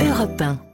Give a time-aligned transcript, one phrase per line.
[0.00, 0.67] Europe 1.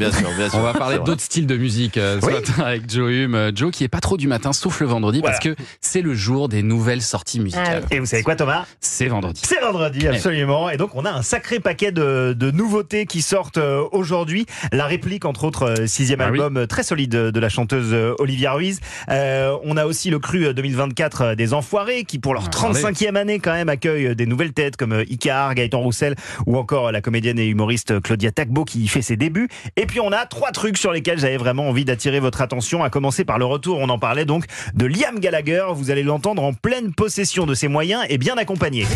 [0.00, 0.60] Bien sûr, bien sûr.
[0.60, 2.32] On va parler d'autres styles de musique euh, ce Oui.
[2.34, 3.34] matin avec Joe Hume.
[3.34, 6.14] Euh, Joe qui est pas trop du matin, sauf le vendredi, parce que c'est le
[6.14, 7.82] jour des nouvelles sorties musicales.
[7.90, 8.64] Et vous savez quoi, Thomas?
[8.80, 9.42] C'est vendredi.
[9.44, 10.70] C'est vendredi, absolument.
[10.70, 14.46] Et donc, on a un sacré paquet de, de nouveautés qui sortent euh, aujourd'hui.
[14.70, 18.78] La réplique, entre autres, euh, sixième Ah album très solide de la chanteuse Olivia Ruiz.
[19.10, 22.50] Euh, on a aussi le cru euh, 2024 euh, des Enfoirés, qui pour leur Ah,
[22.70, 26.14] 35e année, quand même, accueille des nouvelles têtes comme Icar, Gaëtan Roussel
[26.46, 29.48] ou encore la comédienne et humoriste Claudia Tagbo qui y fait ses débuts.
[29.76, 32.90] Et puis, on a trois trucs sur lesquels j'avais vraiment envie d'attirer votre attention, à
[32.90, 35.64] commencer par le retour, on en parlait donc, de Liam Gallagher.
[35.72, 38.86] Vous allez l'entendre en pleine possession de ses moyens et bien accompagné.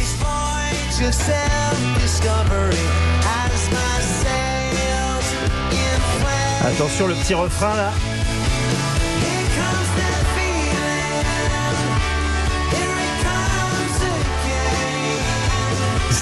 [6.64, 7.91] Attention le petit refrain là.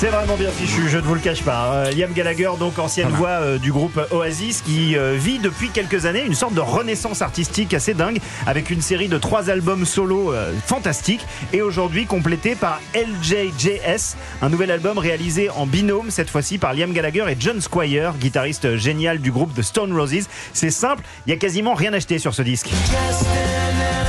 [0.01, 1.75] C'est vraiment bien fichu, je ne vous le cache pas.
[1.75, 6.07] Euh, Liam Gallagher, donc ancienne voix euh, du groupe Oasis, qui euh, vit depuis quelques
[6.07, 10.33] années une sorte de renaissance artistique assez dingue, avec une série de trois albums solo
[10.33, 16.57] euh, fantastiques, et aujourd'hui complété par LJJS, un nouvel album réalisé en binôme, cette fois-ci
[16.57, 20.29] par Liam Gallagher et John Squire, guitariste génial du groupe The Stone Roses.
[20.55, 22.70] C'est simple, il y a quasiment rien acheté sur ce disque.
[22.70, 24.00] Just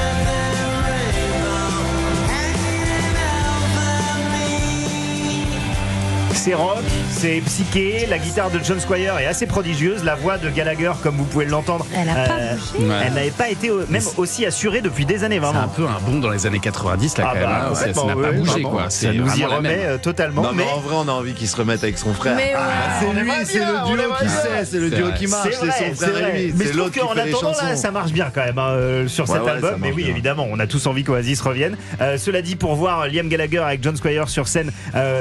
[6.43, 10.49] C'est rock, c'est psyché, la guitare de John Squire est assez prodigieuse, la voix de
[10.49, 15.05] Gallagher, comme vous pouvez l'entendre, Elle pas euh, n'avait pas été même aussi assurée depuis
[15.05, 17.49] des années C'est un peu un bond dans les années 90 là Ah quand même.
[17.49, 17.75] bah, hein.
[17.75, 18.69] Ça- ça n'a pas oui, bougé vraiment.
[18.71, 18.89] quoi.
[18.89, 19.79] Ça nous y remet même.
[19.83, 20.41] euh, totalement.
[20.41, 22.35] Non, mais mais en vrai, on a envie qu'il se remette avec son frère.
[22.35, 25.89] Mais Ah, c'est lui, c'est le duo qui sait, c'est le duo qui marche, c'est
[25.89, 26.53] son frère et lui.
[26.55, 29.75] Mais l'autre les attendant là, ça marche bien quand même hein, euh, sur cet album.
[29.79, 31.77] Mais oui, évidemment, on a tous envie qu'Oasis revienne.
[32.17, 34.71] Cela dit, pour voir Liam Gallagher avec John Squire sur scène,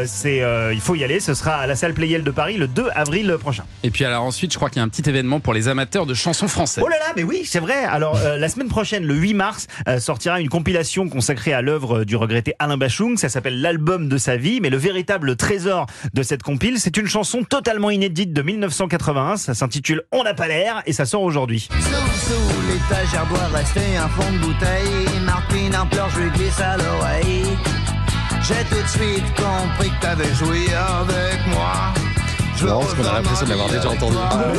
[0.06, 1.20] c'est il faut y aller.
[1.20, 3.64] Ce sera à la salle Playel de Paris le 2 avril prochain.
[3.84, 6.04] Et puis alors ensuite, je crois qu'il y a un petit événement pour les amateurs
[6.04, 6.84] de chansons françaises.
[6.86, 7.84] Oh là là, mais oui, c'est vrai.
[7.84, 12.04] Alors euh, la semaine prochaine, le 8 mars, euh, sortira une compilation consacrée à l'œuvre
[12.04, 13.16] du regretté Alain Bachung.
[13.16, 17.06] Ça s'appelle l'album de sa vie, mais le véritable trésor de cette compile, c'est une
[17.06, 19.38] chanson totalement inédite de 1981.
[19.38, 21.66] Ça s'intitule On n'a pas l'air et ça sort aujourd'hui.
[21.70, 25.20] Sous, sous l'étagère doit rester un fond de bouteille.
[25.24, 27.79] Martine en pleurs, je lui glisse à l'oreille.
[28.50, 32.09] J'ai tout de suite compris que t'avais joué avec moi.
[32.60, 34.16] Je parce qu'on a l'impression de l'avoir déjà entendu.
[34.52, 34.58] Oui,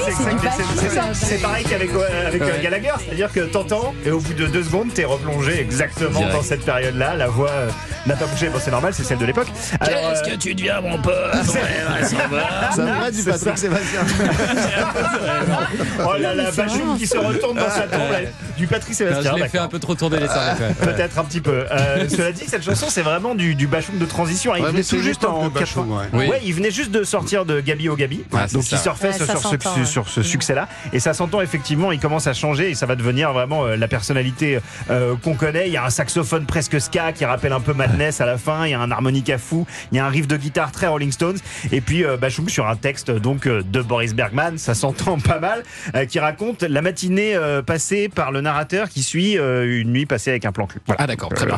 [1.14, 2.60] c'est pareil qu'avec euh, avec euh, Ouais.
[2.64, 6.36] Gallagher, c'est-à-dire que t'entends et au bout de deux secondes, t'es replongé exactement Direct.
[6.36, 7.16] dans cette période-là.
[7.16, 7.70] La voix euh,
[8.08, 9.48] n'a pas bougé, bon c'est normal, c'est celle de l'époque.
[9.80, 11.14] Alors, euh, tu deviens mon pote
[11.44, 14.00] Ça me va du Patrick Sébastien.
[16.00, 16.46] oh là là,
[16.98, 18.02] qui se retourne dans sa tombe,
[18.58, 19.36] du Patrick Je Sébastien.
[19.36, 20.64] l'ai fait un peu trop tourner les cerveaux.
[20.64, 20.74] ouais.
[20.94, 21.66] Peut-être un petit peu.
[22.10, 24.56] Cela dit, cette chanson, c'est vraiment du, Bachung de transition.
[24.56, 26.18] Il venait tout juste en de Bachung, 80.
[26.18, 26.42] ouais.
[26.44, 28.24] Il venait juste de sortir de Gabi au Gabi.
[28.34, 28.76] Ah, c'est donc ça.
[28.78, 29.86] il surfait Ouais, sur, ce, s'entend, ouais.
[29.86, 30.68] sur ce succès-là.
[30.94, 33.88] Et ça s'entend effectivement, il commence à changer et ça va devenir vraiment euh, la
[33.88, 34.60] personnalité
[34.90, 35.68] euh, qu'on connaît.
[35.68, 38.66] Il y a un saxophone presque ska qui rappelle un peu Madness à la fin.
[38.66, 39.66] Il y a un harmonica fou.
[39.92, 41.38] Il y a un riff de guitare très Rolling Stones.
[41.72, 45.40] Et puis euh, Bachung sur un texte donc euh, de Boris Bergman, ça s'entend pas
[45.40, 45.64] mal,
[45.96, 50.06] euh, qui raconte la matinée euh, passée par le narrateur qui suit euh, une nuit
[50.06, 50.80] passée avec un plan cul.
[50.86, 51.02] Voilà.
[51.04, 51.58] Ah d'accord, très bien.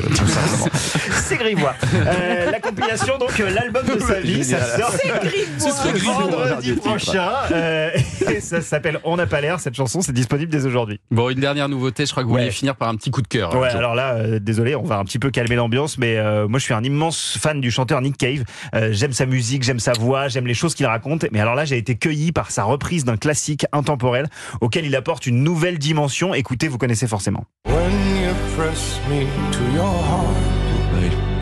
[1.24, 1.76] C'est grivois.
[1.94, 4.94] Euh, la compilation, donc euh, l'album de sa vie, ça sort
[6.32, 7.30] vendredi prochain.
[7.52, 7.90] Euh,
[8.32, 9.60] et ça s'appelle On n'a pas l'air.
[9.60, 11.00] Cette chanson, c'est disponible dès aujourd'hui.
[11.12, 12.42] Bon, une dernière nouveauté, je crois que vous Ouais.
[12.42, 13.54] voulez finir par un petit coup de cœur.
[13.56, 13.78] Ouais, Joe.
[13.80, 16.64] alors là, euh, désolé, on va un petit peu calmer l'ambiance, mais euh, moi je
[16.66, 18.44] suis un immense fan du chanteur Nick Cave.
[18.92, 21.26] J'aime sa musique, j'aime sa voix, j'aime les choses qu'il raconte.
[21.32, 24.28] Mais alors là, j'ai été cueilli par sa reprise d'un classique intemporel
[24.62, 26.34] auquel il apporte une nouvelle dimension.
[26.34, 27.46] Écoutez, vous connaissez forcément.
[27.68, 30.38] When you press me to your heart,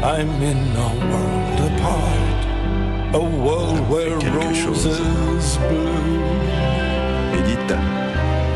[0.03, 2.20] I'm in a world apart.
[3.13, 6.31] A world where roses bloom.
[7.35, 7.71] Edith.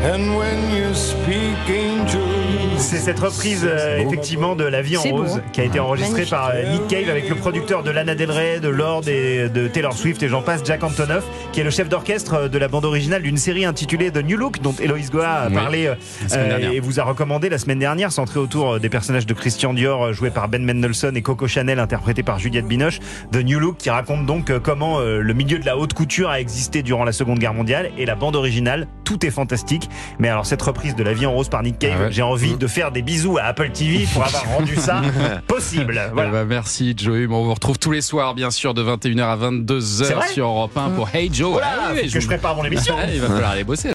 [0.02, 2.45] And when you speak, angels.
[2.78, 5.42] C'est cette reprise euh, effectivement de La vie en beau, rose hein.
[5.52, 6.30] qui a été enregistrée Magnifique.
[6.30, 9.66] par euh, Nick Cave avec le producteur de Lana Del Rey, de Lord et de
[9.66, 12.68] Taylor Swift et j'en passe, Jack Antonoff, qui est le chef d'orchestre euh, de la
[12.68, 15.94] bande originale d'une série intitulée The New Look dont Héloïse Goa a Oui, parlé euh,
[16.30, 16.70] dernière.
[16.72, 20.04] et vous a recommandé la semaine dernière, centré autour euh, des personnages de Christian Dior
[20.06, 23.00] euh, joué par Ben Mendelsohn et Coco Chanel interprété par Juliette Binoche.
[23.32, 26.28] The New Look qui raconte donc euh, comment euh, le milieu de la haute couture
[26.30, 29.88] a existé durant la Seconde Guerre mondiale et la bande originale, tout est fantastique.
[30.18, 32.08] Mais alors cette reprise de La vie en rose par Nick Cave, Ah ouais.
[32.12, 35.00] j'ai envie de faire des bisous à Apple TV pour avoir rendu ça
[35.46, 35.98] possible.
[36.12, 37.32] Eh ben, merci Joe Hume.
[37.32, 40.46] On vous retrouve tous les soirs, bien sûr, de 21h à C'est 22h vrai sur
[40.46, 41.52] Europe 1 pour Hey Joe.
[41.52, 42.94] Voilà, Ah oui, que je vous- prépare mon émission.
[43.12, 43.84] Il va falloir aller bosser.